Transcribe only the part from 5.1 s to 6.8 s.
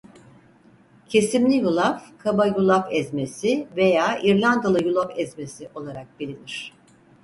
ezmesi" olarak bilinir.